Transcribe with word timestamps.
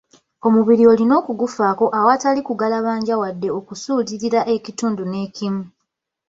Omubiri 0.47 0.83
olina 0.93 1.13
okugufaako 1.21 1.85
awatali 1.99 2.41
kugalabanja 2.47 3.13
wadde 3.21 3.47
okusuulirira 3.59 4.39
ekitundu 4.55 5.03
n'ekimu. 5.07 5.63